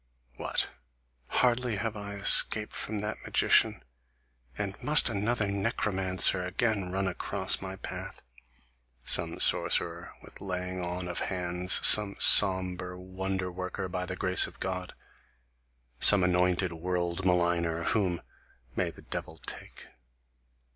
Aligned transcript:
What! 0.37 0.67
Hardly 1.27 1.75
have 1.75 1.95
I 1.95 2.13
escaped 2.15 2.73
from 2.73 3.01
that 3.01 3.21
magician, 3.23 3.83
and 4.57 4.73
must 4.83 5.09
another 5.09 5.47
necromancer 5.51 6.41
again 6.43 6.91
run 6.91 7.05
across 7.07 7.61
my 7.61 7.75
path, 7.75 8.23
Some 9.05 9.39
sorcerer 9.39 10.15
with 10.23 10.41
laying 10.41 10.83
on 10.83 11.07
of 11.07 11.19
hands, 11.19 11.79
some 11.87 12.15
sombre 12.19 12.99
wonder 12.99 13.51
worker 13.51 13.87
by 13.87 14.07
the 14.07 14.15
grace 14.15 14.47
of 14.47 14.59
God, 14.59 14.93
some 15.99 16.23
anointed 16.23 16.73
world 16.73 17.23
maligner, 17.23 17.83
whom, 17.89 18.23
may 18.75 18.89
the 18.89 19.03
devil 19.03 19.37
take! 19.45 19.89